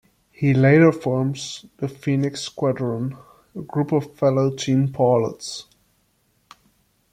He 0.31 0.55
later 0.55 0.91
forms 0.91 1.67
the 1.77 1.87
Phoenix 1.87 2.39
Squadron, 2.41 3.17
a 3.55 3.61
group 3.61 3.91
of 3.91 4.15
fellow 4.15 4.49
teen 4.49 4.91
pilots. 4.91 5.67